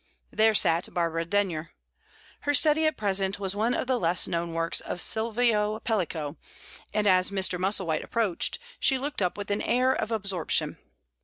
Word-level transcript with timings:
There 0.31 0.55
sat 0.55 0.91
Barbara 0.91 1.25
Denyer. 1.25 1.73
Her 2.39 2.55
study 2.55 2.87
at 2.87 2.97
present 2.97 3.37
was 3.39 3.55
one 3.55 3.75
of 3.75 3.85
the 3.85 3.99
less 3.99 4.27
known 4.27 4.51
works 4.51 4.81
of 4.81 4.99
Silvio 4.99 5.79
Pellico, 5.81 6.37
and 6.91 7.05
as 7.05 7.29
Mr. 7.29 7.59
Musselwhite 7.59 8.03
approached, 8.03 8.57
she 8.79 8.97
looked 8.97 9.21
up 9.21 9.37
with 9.37 9.51
an 9.51 9.61
air 9.61 9.93
of 9.93 10.09
absorption. 10.09 10.79